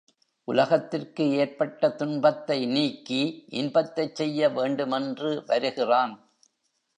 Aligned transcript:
உலகத்திற்கு 0.47 1.31
ஏற்பட்ட 1.31 1.89
துன்பத்தை 1.89 2.65
நீக்கி 2.65 3.21
இன்பத்தைச் 3.49 4.15
செய்ய 4.15 4.49
வேண்டுமென்று 4.49 5.43
வருகிறான். 5.47 6.15